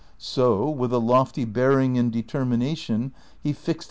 So 0.17 0.67
with 0.67 0.91
a 0.93 0.97
lofty 0.97 1.45
bear 1.45 1.79
ing 1.79 1.95
and 1.95 2.11
determination 2.11 3.13
he 3.39 3.53
fixed 3.53 3.79
hini. 3.79 3.79